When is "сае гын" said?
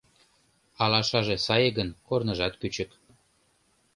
1.47-1.89